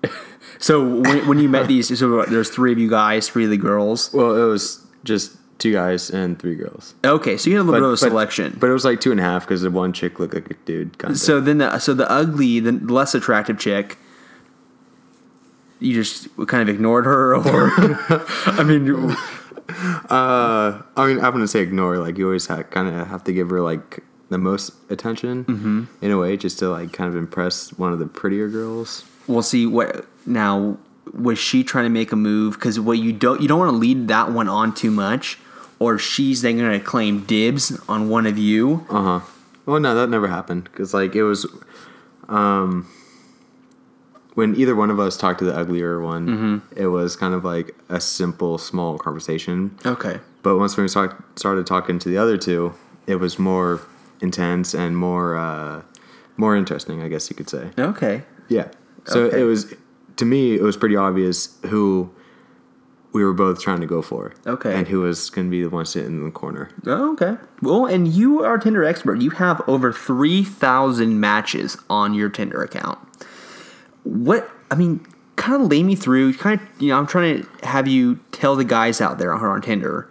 So 0.59 1.01
when, 1.01 1.27
when 1.29 1.39
you 1.39 1.49
met 1.49 1.69
these, 1.69 1.99
so 1.99 2.25
there's 2.25 2.51
three 2.51 2.73
of 2.73 2.79
you 2.79 2.89
guys, 2.89 3.29
three 3.29 3.45
of 3.45 3.51
the 3.51 3.57
girls. 3.57 4.13
Well, 4.13 4.35
it 4.37 4.47
was 4.47 4.87
just 5.05 5.37
two 5.58 5.73
guys 5.73 6.11
and 6.11 6.38
three 6.38 6.55
girls. 6.55 6.94
Okay, 7.05 7.37
so 7.37 7.49
you 7.50 7.56
had 7.56 7.62
a 7.62 7.64
little 7.64 7.81
bit 7.81 7.87
of 7.87 7.93
a 7.93 7.97
selection. 7.97 8.56
But 8.61 8.69
it 8.70 8.73
was 8.73 8.85
like 8.85 9.00
two 9.00 9.11
and 9.11 9.20
a 9.20 9.23
half 9.23 9.43
because 9.44 9.62
the 9.62 9.70
one 9.70 9.93
chick 9.93 10.19
looked 10.20 10.35
like 10.35 10.50
a 10.50 10.55
dude. 10.64 10.99
Kind 10.99 11.12
of. 11.12 11.19
So 11.20 11.41
then, 11.41 11.58
the, 11.58 11.79
so 11.79 11.94
the 11.94 12.11
ugly, 12.11 12.61
the 12.61 12.73
less 12.73 13.15
attractive 13.15 13.58
chick, 13.58 13.96
you 15.81 15.94
just 15.94 16.29
kind 16.46 16.69
of 16.69 16.75
ignored 16.75 17.05
her, 17.05 17.34
or 17.36 17.70
I 18.46 18.63
mean, 18.65 19.10
uh, 20.10 20.82
I 20.96 21.06
mean, 21.06 21.19
I'm 21.19 21.32
gonna 21.32 21.48
say 21.48 21.60
ignore. 21.60 21.98
Like 21.98 22.19
you 22.19 22.27
always 22.27 22.46
kind 22.46 22.89
of 22.89 23.06
have 23.08 23.25
to 23.25 23.32
give 23.32 23.51
her 23.51 23.60
like 23.60 24.03
the 24.29 24.39
most 24.39 24.72
attention 24.91 25.44
Mm-hmm. 25.44 25.84
in 26.03 26.10
a 26.10 26.19
way, 26.19 26.36
just 26.36 26.58
to 26.60 26.69
like 26.69 26.93
kind 26.93 27.08
of 27.08 27.17
impress 27.17 27.70
one 27.79 27.93
of 27.93 27.98
the 27.98 28.06
prettier 28.06 28.48
girls. 28.48 29.05
we'll 29.27 29.43
see 29.43 29.67
what 29.67 30.06
now. 30.27 30.79
Was 31.13 31.39
she 31.39 31.63
trying 31.63 31.84
to 31.84 31.89
make 31.91 32.10
a 32.10 32.17
move? 32.17 32.55
Because 32.55 32.81
what 32.81 32.98
you 32.98 33.13
don't 33.13 33.41
you 33.41 33.46
don't 33.48 33.58
want 33.60 33.70
to 33.70 33.77
lead 33.77 34.08
that 34.08 34.32
one 34.32 34.48
on 34.48 34.75
too 34.75 34.91
much, 34.91 35.39
or 35.79 35.99
she's 35.99 36.43
then 36.43 36.59
going 36.59 36.79
to 36.79 36.85
claim 36.85 37.25
dibs 37.25 37.79
on 37.89 38.09
one 38.09 38.27
of 38.27 38.39
you. 38.39 38.87
Uh 38.89 39.21
huh. 39.21 39.27
Well, 39.67 39.81
no, 39.81 39.95
that 39.95 40.09
never 40.09 40.29
happened 40.29 40.65
because 40.65 40.95
like 40.95 41.15
it 41.17 41.25
was, 41.25 41.45
um, 42.29 42.89
when 44.35 44.55
either 44.56 44.77
one 44.77 44.91
of 44.91 45.01
us 45.01 45.17
talked 45.17 45.39
to 45.41 45.45
the 45.45 45.56
uglier 45.56 46.01
one, 46.01 46.27
Mm-hmm. 46.29 46.79
it 46.81 46.87
was 46.87 47.17
kind 47.17 47.35
of 47.35 47.45
like 47.45 47.75
a 47.89 48.01
simple, 48.01 48.59
small 48.59 48.99
conversation. 48.99 49.77
Okay. 49.85 50.21
But 50.43 50.59
once 50.59 50.77
we 50.77 50.87
start, 50.89 51.17
started 51.39 51.67
talking 51.67 51.99
to 52.01 52.09
the 52.09 52.19
other 52.19 52.37
two, 52.37 52.75
it 53.06 53.17
was 53.17 53.39
more 53.39 53.81
intense 54.21 54.75
and 54.75 54.97
more 54.97 55.37
uh, 55.37 55.83
more 56.37 56.55
interesting, 56.55 57.03
I 57.03 57.09
guess 57.09 57.29
you 57.31 57.37
could 57.37 57.49
say. 57.49 57.71
Okay. 57.79 58.23
Yeah. 58.49 58.69
So 59.06 59.23
Okay. 59.25 59.41
it 59.41 59.45
was 59.45 59.75
to 60.17 60.25
me, 60.25 60.55
it 60.55 60.63
was 60.63 60.77
pretty 60.77 60.97
obvious 60.97 61.56
who 61.67 62.11
we 63.13 63.25
were 63.25 63.32
both 63.32 63.60
trying 63.60 63.81
to 63.81 63.86
go 63.86 64.03
for. 64.03 64.34
Okay. 64.46 64.75
And 64.75 64.89
who 64.89 65.01
was 65.01 65.31
going 65.31 65.46
to 65.46 65.51
be 65.51 65.63
the 65.63 65.70
one 65.70 65.86
sitting 65.86 66.19
in 66.19 66.25
the 66.25 66.31
corner. 66.31 66.70
Oh, 66.86 67.13
okay. 67.13 67.36
Well, 67.63 67.86
and 67.86 68.08
you 68.08 68.44
are 68.44 68.56
a 68.56 68.60
Tinder 68.60 68.84
expert. 68.84 69.20
You 69.20 69.31
have 69.31 69.63
over 69.67 69.93
3,000 69.93 71.19
matches 71.19 71.79
on 71.89 72.15
your 72.15 72.29
Tinder 72.29 72.63
account. 72.63 72.98
What, 74.05 74.51
I 74.70 74.75
mean, 74.75 75.06
kind 75.36 75.63
of 75.63 75.70
lay 75.70 75.82
me 75.82 75.94
through, 75.96 76.34
kind 76.34 76.60
of, 76.60 76.82
you 76.82 76.89
know, 76.89 76.98
I'm 76.98 77.06
trying 77.06 77.43
to 77.43 77.67
have 77.67 77.89
you 77.89 78.20
tell 78.32 78.56
the 78.56 78.65
guys 78.65 79.01
out 79.01 79.19
there 79.19 79.36
who 79.36 79.44
are 79.44 79.51
on 79.51 79.63
Tinder 79.63 80.08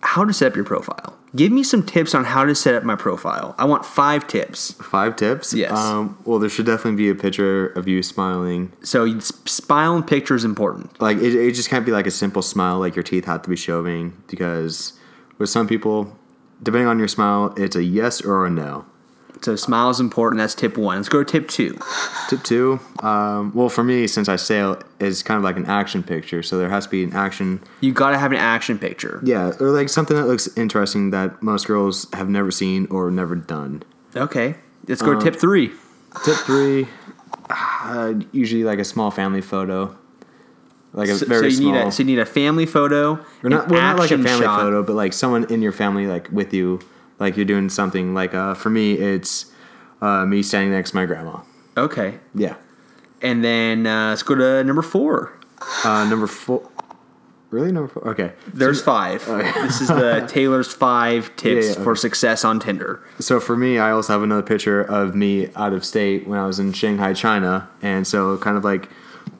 how 0.00 0.24
to 0.24 0.32
set 0.32 0.52
up 0.52 0.56
your 0.56 0.64
profile. 0.64 1.18
Give 1.36 1.50
me 1.50 1.64
some 1.64 1.82
tips 1.84 2.14
on 2.14 2.24
how 2.24 2.44
to 2.44 2.54
set 2.54 2.74
up 2.76 2.84
my 2.84 2.94
profile. 2.94 3.56
I 3.58 3.64
want 3.64 3.84
five 3.84 4.26
tips. 4.28 4.72
Five 4.74 5.16
tips. 5.16 5.52
Yes. 5.52 5.72
Um, 5.72 6.16
well, 6.24 6.38
there 6.38 6.48
should 6.48 6.66
definitely 6.66 6.96
be 6.96 7.08
a 7.10 7.14
picture 7.14 7.66
of 7.68 7.88
you 7.88 8.02
smiling. 8.04 8.72
So, 8.82 9.04
s- 9.04 9.32
smile 9.44 9.96
and 9.96 10.06
picture 10.06 10.36
is 10.36 10.44
important. 10.44 11.00
Like 11.00 11.16
it, 11.18 11.34
it 11.34 11.52
just 11.54 11.68
can't 11.68 11.84
be 11.84 11.90
like 11.92 12.06
a 12.06 12.10
simple 12.12 12.40
smile. 12.42 12.78
Like 12.78 12.94
your 12.94 13.02
teeth 13.02 13.24
have 13.24 13.42
to 13.42 13.50
be 13.50 13.56
showing 13.56 14.12
because 14.28 14.92
with 15.38 15.48
some 15.50 15.66
people, 15.66 16.16
depending 16.62 16.86
on 16.86 16.98
your 17.00 17.08
smile, 17.08 17.52
it's 17.56 17.74
a 17.74 17.82
yes 17.82 18.20
or 18.20 18.46
a 18.46 18.50
no. 18.50 18.84
So 19.44 19.56
smile 19.56 19.90
is 19.90 20.00
important. 20.00 20.38
That's 20.40 20.54
tip 20.54 20.78
one. 20.78 20.96
Let's 20.96 21.10
go 21.10 21.22
to 21.22 21.30
tip 21.30 21.48
two. 21.50 21.78
Tip 22.30 22.42
two. 22.42 22.80
Um, 23.00 23.52
well, 23.54 23.68
for 23.68 23.84
me, 23.84 24.06
since 24.06 24.26
I 24.28 24.36
sail, 24.36 24.80
is 25.00 25.22
kind 25.22 25.36
of 25.36 25.44
like 25.44 25.56
an 25.58 25.66
action 25.66 26.02
picture. 26.02 26.42
So 26.42 26.56
there 26.56 26.70
has 26.70 26.84
to 26.86 26.90
be 26.90 27.04
an 27.04 27.12
action. 27.12 27.60
You 27.80 27.92
got 27.92 28.10
to 28.12 28.18
have 28.18 28.32
an 28.32 28.38
action 28.38 28.78
picture. 28.78 29.20
Yeah, 29.22 29.52
or 29.60 29.68
like 29.70 29.90
something 29.90 30.16
that 30.16 30.26
looks 30.26 30.48
interesting 30.56 31.10
that 31.10 31.42
most 31.42 31.66
girls 31.66 32.06
have 32.14 32.28
never 32.30 32.50
seen 32.50 32.86
or 32.90 33.10
never 33.10 33.34
done. 33.36 33.82
Okay. 34.16 34.54
Let's 34.88 35.02
go 35.02 35.14
to 35.14 35.20
tip 35.20 35.36
three. 35.38 35.72
Tip 36.24 36.36
three. 36.38 36.86
Uh, 37.50 38.14
usually 38.32 38.64
like 38.64 38.78
a 38.78 38.84
small 38.84 39.10
family 39.10 39.42
photo. 39.42 39.94
Like 40.94 41.08
a 41.08 41.16
So, 41.16 41.26
very 41.26 41.40
so 41.40 41.46
you 41.46 41.68
small. 41.68 41.72
need 41.72 41.78
a 41.88 41.92
so 41.92 42.02
you 42.02 42.06
need 42.06 42.18
a 42.18 42.24
family 42.26 42.66
photo. 42.66 43.18
or 43.42 43.50
not, 43.50 43.68
well, 43.68 43.80
not 43.82 43.98
like 43.98 44.10
a 44.10 44.16
family 44.16 44.44
shot. 44.46 44.60
photo, 44.60 44.82
but 44.82 44.94
like 44.94 45.12
someone 45.12 45.44
in 45.52 45.60
your 45.60 45.72
family, 45.72 46.06
like 46.06 46.30
with 46.30 46.54
you, 46.54 46.80
like 47.18 47.36
you're 47.36 47.44
doing 47.46 47.68
something. 47.68 48.14
Like 48.14 48.34
uh, 48.34 48.54
for 48.54 48.70
me, 48.70 48.94
it's 48.94 49.46
uh, 50.00 50.24
me 50.26 50.42
standing 50.42 50.72
next 50.72 50.90
to 50.90 50.96
my 50.96 51.06
grandma. 51.06 51.40
Okay. 51.76 52.18
Yeah. 52.34 52.56
And 53.22 53.42
then 53.42 53.86
uh, 53.86 54.10
let's 54.10 54.22
go 54.22 54.34
to 54.34 54.62
number 54.64 54.82
four. 54.82 55.32
Uh, 55.84 56.04
number 56.08 56.26
four. 56.26 56.68
Really, 57.50 57.70
number 57.70 57.88
four? 57.88 58.08
Okay. 58.08 58.32
There's 58.52 58.82
five. 58.82 59.24
this 59.26 59.80
is 59.80 59.88
the 59.88 60.26
Taylor's 60.28 60.72
five 60.72 61.34
tips 61.36 61.66
Yeah, 61.68 61.72
yeah, 61.78 61.84
for 61.84 61.94
success 61.94 62.44
on 62.44 62.58
Tinder. 62.58 63.02
So 63.20 63.38
for 63.38 63.56
me, 63.56 63.78
I 63.78 63.92
also 63.92 64.12
have 64.12 64.22
another 64.22 64.42
picture 64.42 64.80
of 64.82 65.14
me 65.14 65.48
out 65.54 65.72
of 65.72 65.84
state 65.84 66.26
when 66.26 66.38
I 66.38 66.46
was 66.46 66.58
in 66.58 66.72
Shanghai, 66.72 67.12
China, 67.12 67.68
and 67.80 68.06
so 68.06 68.36
kind 68.38 68.56
of 68.56 68.64
like 68.64 68.88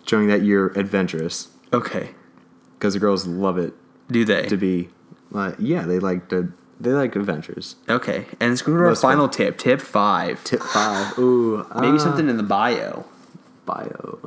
showing 0.06 0.28
that 0.28 0.42
you're 0.42 0.68
adventurous 0.78 1.48
Okay. 1.72 2.10
because 2.78 2.94
the 2.94 3.00
girls 3.00 3.26
love 3.26 3.58
it 3.58 3.74
Do 4.08 4.24
they? 4.24 4.46
to 4.46 4.56
be, 4.56 4.90
like, 5.32 5.56
yeah, 5.58 5.82
they 5.82 5.98
like 5.98 6.28
to 6.28 6.52
they 6.80 6.90
like 6.92 7.14
adventures. 7.16 7.76
Okay. 7.88 8.26
And 8.40 8.50
let's 8.50 8.62
go 8.62 8.72
to 8.72 8.78
our 8.78 8.88
Most 8.88 9.02
final 9.02 9.28
tip. 9.28 9.58
Tip 9.58 9.80
five. 9.80 10.42
Tip 10.44 10.60
five. 10.62 11.18
Ooh, 11.18 11.66
Maybe 11.76 11.96
uh, 11.96 11.98
something 11.98 12.28
in 12.28 12.36
the 12.36 12.42
bio. 12.42 13.04
bio. 13.66 14.18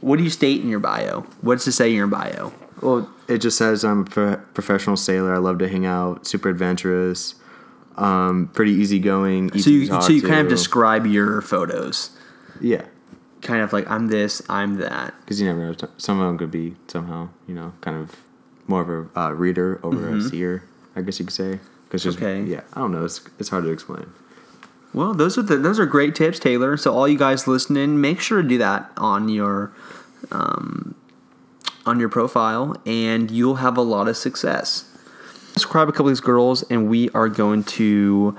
What 0.00 0.16
do 0.16 0.22
you 0.24 0.30
state 0.30 0.60
in 0.60 0.68
your 0.68 0.80
bio? 0.80 1.20
What's 1.40 1.64
to 1.64 1.72
say 1.72 1.90
in 1.90 1.96
your 1.96 2.06
bio? 2.06 2.52
well, 2.80 3.08
it 3.28 3.38
just 3.38 3.56
says 3.58 3.84
I'm 3.84 4.00
a 4.00 4.04
pro- 4.04 4.36
professional 4.54 4.96
sailor. 4.96 5.34
I 5.34 5.38
love 5.38 5.58
to 5.60 5.68
hang 5.68 5.86
out, 5.86 6.26
super 6.26 6.48
adventurous, 6.48 7.36
um, 7.96 8.50
pretty 8.54 8.72
easygoing. 8.72 9.50
So 9.50 9.56
easy 9.58 9.70
you 9.72 9.80
to 9.82 9.88
talk 9.88 10.02
so 10.02 10.12
you 10.12 10.22
kind 10.22 10.40
of 10.40 10.48
describe 10.48 11.06
your 11.06 11.40
photos. 11.42 12.10
yeah, 12.60 12.86
Kind 13.40 13.62
of 13.62 13.72
like 13.72 13.88
I'm 13.90 14.08
this, 14.08 14.42
I'm 14.48 14.76
that. 14.78 15.14
because 15.20 15.40
you 15.40 15.46
never 15.46 15.60
know. 15.60 15.74
Some 15.96 16.20
of 16.20 16.26
them 16.26 16.38
could 16.38 16.50
be 16.50 16.74
somehow, 16.88 17.28
you 17.46 17.54
know, 17.54 17.72
kind 17.82 17.96
of 17.98 18.16
more 18.66 18.80
of 18.82 18.88
a 19.14 19.18
uh, 19.20 19.30
reader 19.30 19.78
over 19.84 20.16
a 20.16 20.20
seer. 20.22 20.64
I 20.96 21.02
guess 21.02 21.18
you 21.18 21.26
could 21.26 21.34
say. 21.34 21.60
Mm-hmm. 21.90 22.24
Okay. 22.24 22.42
yeah, 22.44 22.62
I 22.72 22.80
don't 22.80 22.92
know. 22.92 23.04
It's 23.04 23.20
it's 23.38 23.50
hard 23.50 23.64
to 23.64 23.70
explain. 23.70 24.06
Well, 24.94 25.14
those 25.14 25.38
are 25.38 25.42
the, 25.42 25.56
those 25.56 25.78
are 25.78 25.86
great 25.86 26.14
tips, 26.14 26.38
Taylor. 26.38 26.76
So 26.76 26.94
all 26.94 27.08
you 27.08 27.18
guys 27.18 27.46
listening, 27.46 28.00
make 28.00 28.20
sure 28.20 28.42
to 28.42 28.48
do 28.48 28.58
that 28.58 28.90
on 28.96 29.28
your 29.28 29.72
um, 30.30 30.94
on 31.86 32.00
your 32.00 32.08
profile, 32.08 32.76
and 32.86 33.30
you'll 33.30 33.56
have 33.56 33.76
a 33.76 33.82
lot 33.82 34.08
of 34.08 34.16
success. 34.16 34.88
Describe 35.54 35.88
a 35.88 35.92
couple 35.92 36.06
of 36.06 36.12
these 36.12 36.20
girls, 36.20 36.62
and 36.70 36.88
we 36.88 37.10
are 37.10 37.28
going 37.28 37.64
to. 37.64 38.36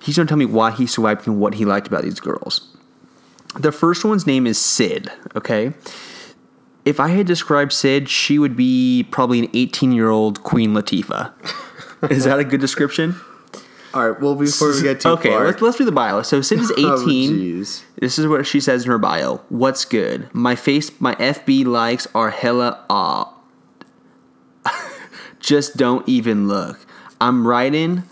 He's 0.00 0.16
going 0.16 0.26
to 0.26 0.30
tell 0.30 0.38
me 0.38 0.46
why 0.46 0.70
he 0.70 0.86
swiped 0.86 1.26
and 1.26 1.40
what 1.40 1.54
he 1.54 1.64
liked 1.64 1.86
about 1.86 2.02
these 2.02 2.20
girls. 2.20 2.76
The 3.58 3.72
first 3.72 4.04
one's 4.04 4.26
name 4.26 4.46
is 4.46 4.58
Sid. 4.58 5.10
Okay. 5.34 5.72
If 6.84 6.98
I 6.98 7.08
had 7.08 7.26
described 7.26 7.72
Sid, 7.72 8.08
she 8.08 8.38
would 8.38 8.56
be 8.56 9.06
probably 9.10 9.38
an 9.38 9.48
18 9.52 9.92
year 9.92 10.08
old 10.08 10.42
Queen 10.42 10.72
Latifah. 10.72 11.32
Is 12.08 12.24
that 12.24 12.38
a 12.38 12.44
good 12.44 12.60
description? 12.60 13.16
All 13.92 14.08
right. 14.08 14.20
Well, 14.20 14.36
before 14.36 14.72
we 14.72 14.82
get 14.82 15.00
too 15.00 15.10
okay, 15.10 15.30
far, 15.30 15.46
let's, 15.46 15.60
let's 15.60 15.78
do 15.78 15.84
the 15.84 15.92
bio. 15.92 16.22
So 16.22 16.40
Sid 16.40 16.60
is 16.60 16.70
18. 16.78 16.84
Oh, 16.84 17.64
this 17.96 18.18
is 18.18 18.26
what 18.26 18.46
she 18.46 18.60
says 18.60 18.84
in 18.84 18.90
her 18.90 18.98
bio. 18.98 19.38
What's 19.48 19.84
good? 19.84 20.32
My 20.32 20.54
face, 20.54 20.92
my 21.00 21.14
FB 21.16 21.66
likes 21.66 22.06
are 22.14 22.30
hella 22.30 22.84
aw. 22.88 23.34
Just 25.40 25.76
don't 25.76 26.08
even 26.08 26.46
look. 26.46 26.78
I'm 27.20 27.46
writing. 27.46 28.04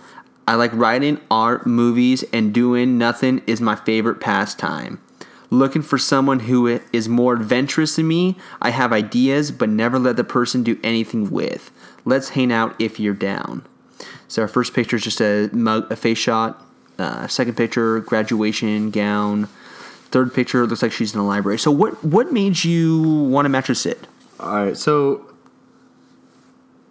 I 0.49 0.55
like 0.55 0.73
writing 0.73 1.21
art, 1.31 1.67
movies, 1.67 2.25
and 2.33 2.53
doing 2.53 2.99
nothing 2.99 3.43
is 3.47 3.61
my 3.61 3.77
favorite 3.77 4.21
pastime. 4.21 5.01
Looking 5.51 5.83
for 5.83 5.97
someone 5.97 6.41
who 6.41 6.67
is 6.93 7.09
more 7.09 7.35
adventurous 7.35 7.97
than 7.97 8.09
me. 8.09 8.37
I 8.61 8.71
have 8.71 8.93
ideas, 8.93 9.51
but 9.51 9.69
never 9.69 9.99
let 9.99 10.17
the 10.17 10.25
person 10.25 10.63
do 10.63 10.79
anything 10.83 11.31
with. 11.31 11.71
Let's 12.05 12.31
hang 12.31 12.53
out 12.53 12.75
if 12.79 12.99
you're 12.99 13.15
down. 13.15 13.65
So 14.29 14.43
our 14.43 14.49
first 14.49 14.75
picture 14.75 14.97
is 14.97 15.03
just 15.03 15.21
a 15.21 15.49
mug, 15.53 15.91
a 15.91 15.97
face 15.97 16.19
shot. 16.19 16.65
Uh, 16.99 17.27
second 17.29 17.57
picture, 17.57 18.01
graduation 18.01 18.91
gown. 18.91 19.49
Third 20.11 20.35
picture 20.35 20.67
looks 20.67 20.83
like 20.83 20.93
she's 20.93 21.15
in 21.15 21.21
a 21.21 21.27
library. 21.27 21.59
So 21.59 21.71
what 21.71 22.03
what 22.05 22.33
made 22.33 22.65
you 22.65 23.03
want 23.03 23.45
to 23.45 23.51
match 23.51 23.69
with 23.69 23.79
Sid? 23.79 24.07
All 24.41 24.65
right. 24.65 24.77
So 24.77 25.29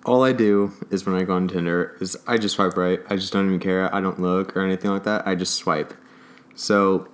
all 0.05 0.23
I 0.23 0.31
do 0.31 0.71
is 0.89 1.05
when 1.05 1.15
I 1.15 1.23
go 1.23 1.33
on 1.33 1.47
Tinder 1.47 1.97
is 1.99 2.17
I 2.27 2.37
just 2.37 2.55
swipe 2.55 2.77
right. 2.77 2.99
I 3.09 3.15
just 3.17 3.33
don't 3.33 3.47
even 3.47 3.59
care. 3.59 3.93
I 3.93 3.99
don't 3.99 4.19
look 4.19 4.55
or 4.55 4.61
anything 4.61 4.89
like 4.89 5.03
that. 5.03 5.27
I 5.27 5.35
just 5.35 5.55
swipe. 5.55 5.93
So 6.55 7.07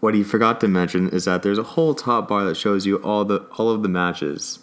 what 0.00 0.14
he 0.14 0.22
forgot 0.22 0.60
to 0.60 0.68
mention 0.68 1.08
is 1.08 1.24
that 1.24 1.42
there's 1.42 1.58
a 1.58 1.62
whole 1.62 1.94
top 1.94 2.28
bar 2.28 2.44
that 2.44 2.56
shows 2.56 2.84
you 2.84 2.96
all 2.96 3.24
the 3.24 3.38
all 3.56 3.70
of 3.70 3.82
the 3.82 3.88
matches. 3.88 4.58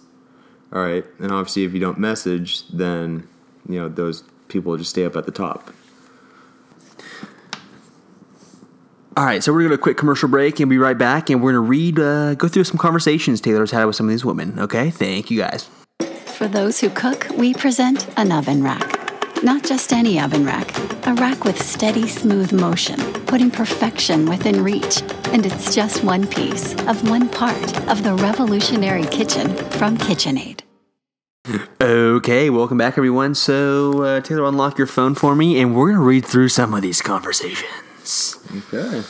All 0.71 0.81
right. 0.81 1.03
And 1.19 1.31
obviously 1.31 1.63
if 1.63 1.73
you 1.73 1.79
don't 1.79 1.97
message, 1.97 2.67
then 2.67 3.27
you 3.67 3.79
know 3.79 3.89
those 3.89 4.23
people 4.51 4.75
just 4.77 4.89
stay 4.91 5.05
up 5.05 5.15
at 5.15 5.25
the 5.25 5.31
top. 5.31 5.73
All 9.17 9.25
right, 9.25 9.43
so 9.43 9.51
we're 9.51 9.63
gonna 9.63 9.77
quick 9.77 9.97
commercial 9.97 10.29
break 10.29 10.59
and 10.59 10.69
be 10.69 10.77
right 10.77 10.97
back, 10.97 11.29
and 11.29 11.43
we're 11.43 11.51
gonna 11.51 11.61
read, 11.61 11.99
uh, 11.99 12.33
go 12.35 12.47
through 12.47 12.63
some 12.63 12.77
conversations 12.77 13.41
Taylor's 13.41 13.71
had 13.71 13.85
with 13.85 13.95
some 13.95 14.05
of 14.05 14.11
these 14.11 14.23
women. 14.23 14.57
Okay, 14.57 14.89
thank 14.89 15.29
you 15.29 15.37
guys. 15.37 15.69
For 16.37 16.47
those 16.47 16.79
who 16.79 16.89
cook, 16.89 17.27
we 17.37 17.53
present 17.53 18.07
an 18.17 18.31
oven 18.31 18.63
rack. 18.63 18.99
Not 19.43 19.63
just 19.63 19.91
any 19.91 20.19
oven 20.19 20.45
rack, 20.45 20.77
a 21.05 21.13
rack 21.15 21.43
with 21.43 21.61
steady, 21.61 22.07
smooth 22.07 22.53
motion, 22.53 22.99
putting 23.25 23.51
perfection 23.51 24.27
within 24.27 24.63
reach. 24.63 25.01
And 25.33 25.45
it's 25.45 25.75
just 25.75 26.03
one 26.03 26.25
piece 26.25 26.73
of 26.87 27.09
one 27.09 27.27
part 27.27 27.89
of 27.89 28.03
the 28.03 28.15
revolutionary 28.15 29.05
kitchen 29.05 29.55
from 29.71 29.97
KitchenAid. 29.97 30.60
Okay, 31.81 32.51
welcome 32.51 32.77
back, 32.77 32.95
everyone. 32.99 33.33
So 33.33 34.03
uh, 34.03 34.21
Taylor, 34.21 34.45
unlock 34.45 34.77
your 34.77 34.85
phone 34.85 35.15
for 35.15 35.35
me, 35.35 35.59
and 35.59 35.75
we're 35.75 35.91
gonna 35.91 36.03
read 36.03 36.23
through 36.23 36.49
some 36.49 36.75
of 36.75 36.83
these 36.83 37.01
conversations. 37.01 38.37
Okay. 38.55 39.01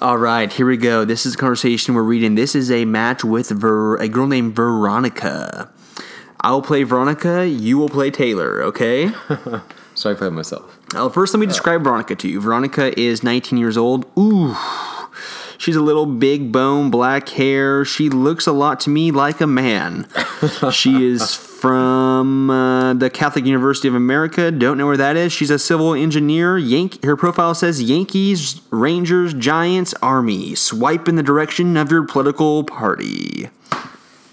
All 0.00 0.16
right, 0.16 0.50
here 0.50 0.64
we 0.64 0.78
go. 0.78 1.04
This 1.04 1.26
is 1.26 1.34
a 1.34 1.36
conversation 1.36 1.94
we're 1.94 2.02
reading. 2.02 2.34
This 2.34 2.54
is 2.54 2.70
a 2.70 2.86
match 2.86 3.24
with 3.24 3.50
Ver- 3.50 3.96
a 3.98 4.08
girl 4.08 4.26
named 4.26 4.56
Veronica. 4.56 5.70
I 6.40 6.50
will 6.52 6.62
play 6.62 6.82
Veronica. 6.84 7.46
You 7.46 7.76
will 7.76 7.90
play 7.90 8.10
Taylor. 8.10 8.62
Okay. 8.62 9.10
So 9.96 10.10
I 10.10 10.14
play 10.14 10.28
myself. 10.28 10.76
Well, 10.92 11.08
first, 11.08 11.34
let 11.34 11.38
me 11.38 11.46
describe 11.46 11.84
Veronica 11.84 12.16
to 12.16 12.28
you. 12.28 12.40
Veronica 12.40 12.98
is 12.98 13.22
19 13.22 13.56
years 13.60 13.76
old. 13.76 14.06
Ooh, 14.18 14.52
she's 15.58 15.76
a 15.76 15.82
little 15.82 16.06
big 16.06 16.52
bone, 16.52 16.90
black 16.90 17.28
hair. 17.30 17.84
She 17.84 18.08
looks 18.08 18.46
a 18.46 18.52
lot 18.52 18.80
to 18.80 18.90
me 18.90 19.10
like 19.10 19.40
a 19.40 19.46
man. 19.46 20.08
she 20.72 21.04
is 21.04 21.34
from 21.64 22.50
uh, 22.50 22.92
the 22.92 23.08
Catholic 23.08 23.46
University 23.46 23.88
of 23.88 23.94
America. 23.94 24.50
Don't 24.50 24.76
know 24.76 24.86
where 24.86 24.98
that 24.98 25.16
is. 25.16 25.32
She's 25.32 25.50
a 25.50 25.58
civil 25.58 25.94
engineer. 25.94 26.58
Yank. 26.58 27.02
Her 27.02 27.16
profile 27.16 27.54
says 27.54 27.82
Yankees, 27.82 28.60
Rangers, 28.70 29.32
Giants, 29.32 29.94
Army. 30.02 30.54
Swipe 30.54 31.08
in 31.08 31.16
the 31.16 31.22
direction 31.22 31.76
of 31.76 31.90
your 31.90 32.04
political 32.04 32.64
party. 32.64 33.48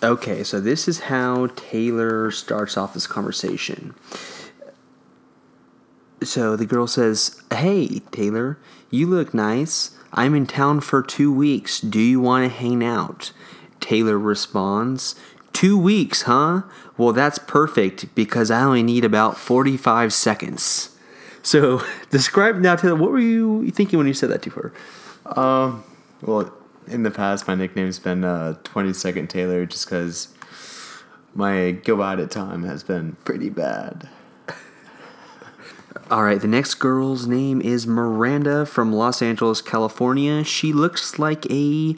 Okay, 0.04 0.44
so 0.44 0.60
this 0.60 0.88
is 0.88 1.02
how 1.02 1.48
Taylor 1.56 2.32
starts 2.32 2.76
off 2.76 2.94
this 2.94 3.08
conversation. 3.08 3.94
So 6.24 6.56
the 6.56 6.66
girl 6.66 6.88
says, 6.88 7.42
Hey, 7.52 8.02
Taylor, 8.12 8.58
you 8.90 9.08
look 9.08 9.34
nice. 9.34 9.92
I'm 10.14 10.36
in 10.36 10.46
town 10.46 10.82
for 10.82 11.02
two 11.02 11.34
weeks. 11.34 11.80
Do 11.80 12.00
you 12.00 12.20
want 12.20 12.52
to 12.52 12.58
hang 12.58 12.84
out? 12.84 13.32
Taylor 13.80 14.18
responds, 14.18 15.16
Two 15.54 15.78
weeks, 15.78 16.24
huh? 16.24 16.64
Well, 16.98 17.14
that's 17.14 17.38
perfect 17.38 18.14
because 18.16 18.50
I 18.50 18.64
only 18.64 18.84
need 18.84 19.04
about 19.04 19.38
45 19.38 20.14
seconds. 20.14 20.98
So, 21.42 21.84
describe 22.10 22.58
now, 22.58 22.76
Taylor, 22.76 22.96
what 22.96 23.12
were 23.12 23.20
you 23.20 23.70
thinking 23.72 23.98
when 23.98 24.08
you 24.08 24.14
said 24.14 24.30
that 24.30 24.42
to 24.44 24.50
her? 24.52 24.74
Um, 25.26 25.84
well, 26.22 26.54
in 26.88 27.04
the 27.04 27.12
past, 27.12 27.48
my 27.48 27.56
nickname's 27.56 28.00
been 28.00 28.24
uh, 28.24 28.56
20 28.64 28.94
Second 28.94 29.30
Taylor 29.30 29.66
just 29.66 29.86
because 29.86 30.30
my 31.34 31.72
go 31.72 32.02
out 32.02 32.20
at 32.20 32.32
time 32.32 32.64
has 32.64 32.84
been 32.84 33.18
pretty 33.24 33.50
bad. 33.50 34.10
All 36.10 36.24
right, 36.24 36.40
the 36.40 36.48
next 36.48 36.76
girl's 36.76 37.28
name 37.28 37.62
is 37.62 37.86
Miranda 37.86 38.66
from 38.66 38.94
Los 38.94 39.22
Angeles, 39.22 39.62
California. 39.62 40.44
She 40.44 40.72
looks 40.72 41.20
like 41.20 41.50
a 41.52 41.96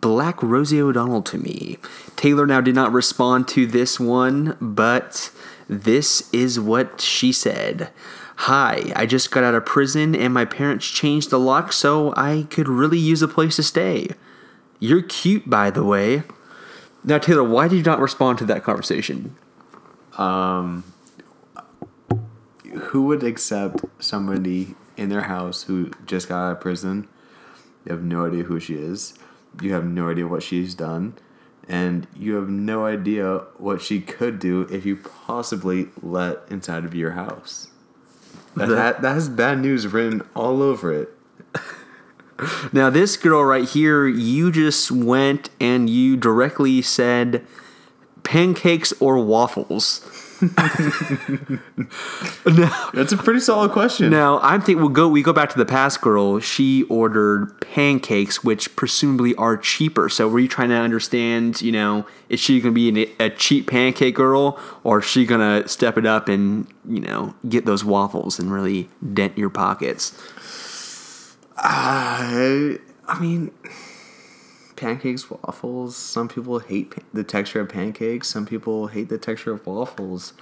black 0.00 0.42
Rosie 0.42 0.80
O'Donnell 0.80 1.22
to 1.22 1.38
me. 1.38 1.78
Taylor 2.16 2.46
now 2.46 2.60
did 2.60 2.74
not 2.74 2.92
respond 2.92 3.46
to 3.48 3.66
this 3.66 4.00
one, 4.00 4.56
but 4.60 5.30
this 5.68 6.32
is 6.32 6.58
what 6.58 7.00
she 7.00 7.32
said. 7.32 7.90
Hi, 8.36 8.92
I 8.96 9.06
just 9.06 9.30
got 9.30 9.44
out 9.44 9.54
of 9.54 9.66
prison 9.66 10.14
and 10.14 10.32
my 10.32 10.44
parents 10.44 10.86
changed 10.86 11.30
the 11.30 11.38
lock 11.38 11.72
so 11.72 12.12
I 12.16 12.46
could 12.50 12.68
really 12.68 12.98
use 12.98 13.22
a 13.22 13.28
place 13.28 13.56
to 13.56 13.62
stay. 13.62 14.08
You're 14.80 15.02
cute, 15.02 15.48
by 15.48 15.70
the 15.70 15.84
way. 15.84 16.22
Now, 17.04 17.18
Taylor, 17.18 17.44
why 17.44 17.68
did 17.68 17.76
you 17.76 17.82
not 17.82 18.00
respond 18.00 18.38
to 18.38 18.46
that 18.46 18.64
conversation? 18.64 19.36
Um, 20.16 20.84
Who 22.74 23.02
would 23.04 23.22
accept 23.22 23.84
somebody 23.98 24.74
in 24.96 25.08
their 25.08 25.22
house 25.22 25.64
who 25.64 25.90
just 26.06 26.28
got 26.28 26.44
out 26.44 26.52
of 26.52 26.60
prison? 26.60 27.08
You 27.84 27.92
have 27.92 28.02
no 28.02 28.26
idea 28.26 28.44
who 28.44 28.58
she 28.60 28.74
is. 28.74 29.14
You 29.60 29.72
have 29.72 29.84
no 29.84 30.10
idea 30.10 30.26
what 30.26 30.42
she's 30.42 30.74
done. 30.74 31.14
And 31.68 32.06
you 32.14 32.34
have 32.34 32.48
no 32.48 32.84
idea 32.84 33.38
what 33.56 33.80
she 33.80 34.00
could 34.00 34.38
do 34.38 34.62
if 34.70 34.84
you 34.84 34.96
possibly 34.96 35.88
let 36.02 36.40
inside 36.50 36.84
of 36.84 36.94
your 36.94 37.12
house. 37.12 37.68
That, 38.56 38.68
that, 38.68 39.02
that 39.02 39.14
has 39.14 39.28
bad 39.28 39.60
news 39.60 39.86
written 39.86 40.22
all 40.34 40.62
over 40.62 40.92
it. 40.92 41.10
Now, 42.72 42.90
this 42.90 43.16
girl 43.16 43.44
right 43.44 43.68
here, 43.68 44.06
you 44.08 44.50
just 44.50 44.90
went 44.90 45.50
and 45.60 45.88
you 45.88 46.16
directly 46.16 46.82
said 46.82 47.46
pancakes 48.34 48.92
or 48.98 49.16
waffles. 49.24 50.00
now, 52.44 52.90
That's 52.92 53.12
a 53.12 53.16
pretty 53.16 53.38
solid 53.38 53.70
question. 53.70 54.10
now 54.10 54.40
I'm 54.40 54.60
thinking 54.60 54.82
we'll 54.82 54.88
go. 54.88 55.06
We 55.06 55.22
go 55.22 55.32
back 55.32 55.50
to 55.50 55.56
the 55.56 55.64
past 55.64 56.00
girl. 56.00 56.40
She 56.40 56.82
ordered 56.84 57.60
pancakes, 57.60 58.42
which 58.42 58.74
presumably 58.74 59.36
are 59.36 59.56
cheaper. 59.56 60.08
So, 60.08 60.26
were 60.28 60.40
you 60.40 60.48
trying 60.48 60.70
to 60.70 60.74
understand? 60.74 61.62
You 61.62 61.70
know, 61.70 62.06
is 62.28 62.40
she 62.40 62.60
going 62.60 62.74
to 62.74 62.92
be 62.92 63.04
an, 63.04 63.08
a 63.20 63.30
cheap 63.30 63.70
pancake 63.70 64.16
girl, 64.16 64.58
or 64.82 64.98
is 64.98 65.04
she 65.04 65.24
going 65.26 65.62
to 65.62 65.68
step 65.68 65.96
it 65.96 66.04
up 66.04 66.28
and 66.28 66.66
you 66.88 67.00
know 67.00 67.36
get 67.48 67.66
those 67.66 67.84
waffles 67.84 68.40
and 68.40 68.52
really 68.52 68.88
dent 69.12 69.38
your 69.38 69.50
pockets? 69.50 70.12
I, 71.56 72.78
I 73.06 73.20
mean, 73.20 73.52
pancakes, 74.84 75.30
waffles. 75.30 75.96
Some 75.96 76.28
people 76.28 76.58
hate 76.58 76.90
pa- 76.94 77.02
the 77.12 77.24
texture 77.24 77.60
of 77.60 77.68
pancakes. 77.68 78.28
Some 78.28 78.46
people 78.46 78.88
hate 78.88 79.08
the 79.08 79.18
texture 79.18 79.52
of 79.52 79.66
waffles. 79.66 80.32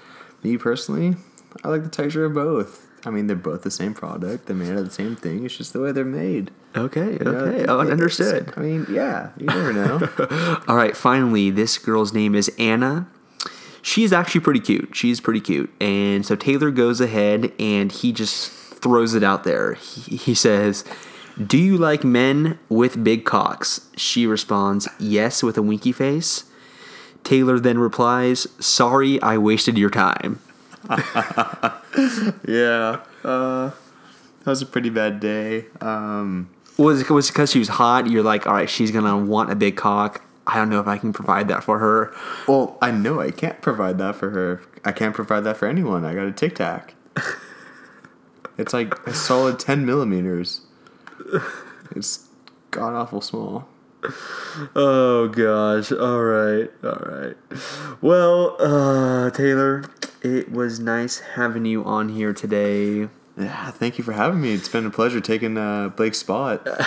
Me 0.42 0.56
personally, 0.56 1.16
I 1.64 1.68
like 1.68 1.82
the 1.84 1.88
texture 1.88 2.24
of 2.24 2.34
both. 2.34 2.88
I 3.04 3.10
mean, 3.10 3.26
they're 3.26 3.36
both 3.36 3.62
the 3.62 3.70
same 3.70 3.94
product. 3.94 4.46
They're 4.46 4.56
made 4.56 4.70
out 4.72 4.78
of 4.78 4.84
the 4.84 4.90
same 4.90 5.16
thing. 5.16 5.44
It's 5.44 5.56
just 5.56 5.72
the 5.72 5.80
way 5.80 5.90
they're 5.92 6.04
made. 6.04 6.50
Okay, 6.76 7.12
You 7.12 7.18
okay, 7.26 7.62
it- 7.62 7.68
oh, 7.68 7.80
understood. 7.80 8.52
I 8.56 8.60
mean, 8.60 8.86
yeah, 8.90 9.30
you 9.36 9.46
never 9.46 9.72
know. 9.72 10.08
All 10.68 10.76
right, 10.76 10.96
finally, 10.96 11.50
this 11.50 11.78
girl's 11.78 12.12
name 12.12 12.34
is 12.34 12.50
Anna. 12.58 13.08
She's 13.82 14.12
actually 14.12 14.40
pretty 14.42 14.60
cute. 14.60 14.94
She's 14.94 15.20
pretty 15.20 15.40
cute. 15.40 15.70
And 15.80 16.24
so 16.24 16.36
Taylor 16.36 16.70
goes 16.70 17.00
ahead 17.00 17.52
and 17.58 17.90
he 17.90 18.12
just 18.12 18.50
throws 18.52 19.14
it 19.14 19.24
out 19.24 19.42
there. 19.44 19.74
He, 19.74 20.16
he 20.16 20.34
says, 20.34 20.84
Do 21.44 21.58
you 21.58 21.78
like 21.78 22.04
men 22.04 22.58
with 22.68 23.02
big 23.02 23.24
cocks? 23.24 23.88
She 23.96 24.26
responds, 24.26 24.88
Yes, 24.98 25.42
with 25.42 25.56
a 25.56 25.62
winky 25.62 25.92
face. 25.92 26.44
Taylor 27.24 27.58
then 27.58 27.78
replies, 27.78 28.46
Sorry, 28.58 29.20
I 29.22 29.38
wasted 29.38 29.78
your 29.78 29.90
time. 29.90 30.40
yeah, 32.46 33.00
uh, 33.24 33.70
that 33.70 34.46
was 34.46 34.62
a 34.62 34.66
pretty 34.66 34.90
bad 34.90 35.20
day. 35.20 35.66
Um, 35.80 36.50
Was 36.76 37.00
it 37.02 37.10
was 37.10 37.28
because 37.30 37.50
she 37.52 37.58
was 37.60 37.68
hot? 37.68 38.08
You're 38.08 38.22
like, 38.24 38.46
all 38.46 38.54
right, 38.54 38.68
she's 38.68 38.90
gonna 38.90 39.16
want 39.16 39.50
a 39.50 39.54
big 39.54 39.76
cock. 39.76 40.22
I 40.46 40.56
don't 40.56 40.68
know 40.68 40.80
if 40.80 40.88
I 40.88 40.98
can 40.98 41.12
provide 41.12 41.46
that 41.48 41.62
for 41.62 41.78
her. 41.78 42.12
well, 42.48 42.76
I 42.82 42.90
know 42.90 43.20
I 43.20 43.30
can't 43.30 43.60
provide 43.62 43.98
that 43.98 44.16
for 44.16 44.30
her. 44.30 44.60
I 44.84 44.90
can't 44.90 45.14
provide 45.14 45.44
that 45.44 45.56
for 45.56 45.68
anyone. 45.68 46.04
I 46.04 46.14
got 46.14 46.26
a 46.26 46.32
Tic 46.32 46.56
Tac. 46.56 46.94
it's 48.58 48.72
like 48.72 48.94
a 49.06 49.14
solid 49.14 49.60
ten 49.60 49.86
millimeters. 49.86 50.62
It's 51.94 52.28
god 52.70 52.94
awful 52.94 53.20
small. 53.20 53.68
Oh 54.74 55.28
gosh. 55.28 55.92
All 55.92 56.22
right. 56.22 56.70
All 56.82 57.02
right. 57.04 57.36
Well, 58.00 58.56
uh 58.58 59.30
Taylor, 59.30 59.84
it 60.22 60.50
was 60.50 60.80
nice 60.80 61.20
having 61.20 61.66
you 61.66 61.84
on 61.84 62.08
here 62.08 62.32
today. 62.32 63.08
Yeah, 63.38 63.70
thank 63.70 63.96
you 63.98 64.04
for 64.04 64.12
having 64.12 64.40
me. 64.40 64.52
It's 64.52 64.68
been 64.68 64.84
a 64.84 64.90
pleasure 64.90 65.20
taking 65.20 65.56
uh, 65.56 65.88
Blake's 65.90 66.18
spot. 66.18 66.66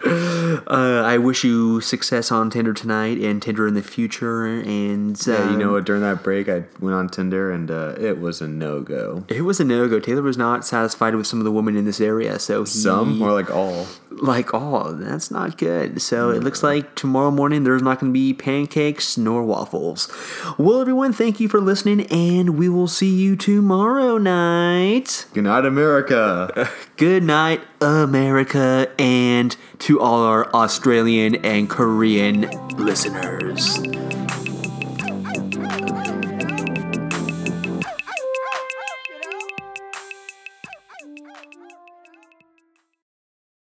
Uh, 0.00 1.02
I 1.04 1.18
wish 1.18 1.42
you 1.42 1.80
success 1.80 2.30
on 2.30 2.48
Tinder 2.50 2.72
tonight 2.72 3.18
and 3.18 3.42
Tinder 3.42 3.66
in 3.66 3.74
the 3.74 3.82
future. 3.82 4.46
And 4.46 5.20
Yeah, 5.26 5.36
you 5.48 5.54
um, 5.54 5.58
know 5.58 5.72
what? 5.72 5.84
During 5.84 6.02
that 6.02 6.22
break, 6.22 6.48
I 6.48 6.64
went 6.80 6.94
on 6.94 7.08
Tinder 7.08 7.50
and 7.50 7.68
uh, 7.70 7.94
it 7.98 8.20
was 8.20 8.40
a 8.40 8.46
no 8.46 8.82
go. 8.82 9.24
it 9.28 9.42
was 9.42 9.58
a 9.58 9.64
no 9.64 9.88
go. 9.88 9.98
Taylor 9.98 10.22
was 10.22 10.38
not 10.38 10.64
satisfied 10.64 11.16
with 11.16 11.26
some 11.26 11.40
of 11.40 11.44
the 11.44 11.50
women 11.50 11.76
in 11.76 11.84
this 11.84 12.00
area, 12.00 12.38
so 12.38 12.60
he, 12.62 12.70
Some 12.70 13.20
or 13.20 13.32
like 13.32 13.50
all. 13.50 13.86
like 14.10 14.54
all. 14.54 14.92
that's 14.92 15.30
not 15.30 15.58
good. 15.58 16.00
So 16.00 16.30
it 16.30 16.44
looks 16.44 16.62
like 16.62 16.94
tomorrow 16.94 17.30
morning 17.32 17.64
there's 17.64 17.82
not 17.82 17.98
going 17.98 18.12
to 18.12 18.14
be 18.16 18.32
pancakes 18.34 19.18
nor 19.18 19.42
waffles. 19.42 20.08
Well, 20.56 20.80
everyone, 20.80 21.12
thank 21.12 21.40
you 21.40 21.48
for 21.48 21.60
listening, 21.60 22.02
and 22.12 22.56
we 22.58 22.68
will 22.68 22.88
see 22.88 23.12
you 23.12 23.34
tomorrow 23.34 24.18
night. 24.18 25.26
Good 25.34 25.44
night, 25.58 25.66
America. 25.66 26.70
Good 26.96 27.24
night, 27.24 27.60
America, 27.80 28.90
and 28.98 29.56
to 29.80 30.00
all 30.00 30.22
our 30.22 30.48
Australian 30.54 31.34
and 31.44 31.68
Korean 31.68 32.42
listeners. 32.76 33.78